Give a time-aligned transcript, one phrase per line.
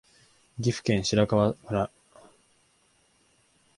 [0.59, 1.91] 岐阜県白川村